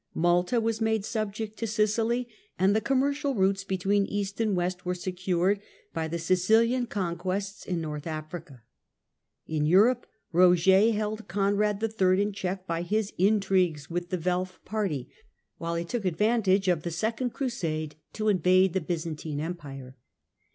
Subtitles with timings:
[0.15, 4.95] Malta was made subject to Sicily, and the commercial routes between East and West were
[4.95, 5.61] secured
[5.93, 8.63] by the Sicilian conquests in Northern Africa.
[9.45, 12.19] In Europe Roger held Conrad III.
[12.19, 15.07] in check by his intrigues with the Welf party,
[15.59, 16.77] while he took advantage UNDER LOTHAIR II.
[16.77, 16.81] AND CONRAD IIT.
[16.81, 17.29] 129 of the Second
[17.69, 19.95] Crusade to invade the Byzantine Empire.